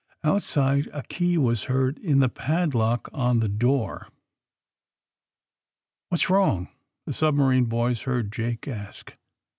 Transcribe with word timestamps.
Outside 0.23 0.89
a 0.93 1.03
key 1.03 1.37
was 1.37 1.65
heard 1.65 1.99
in 1.99 2.21
the 2.21 2.27
padlock 2.27 3.07
on 3.13 3.39
the 3.39 3.47
door. 3.47 4.07
'^What's 6.11 6.27
wrong 6.27 6.65
r' 6.65 6.73
the 7.05 7.13
submarine 7.13 7.65
boys 7.65 8.01
heard 8.01 8.31
Jake 8.33 8.67
ask. 8.67 9.15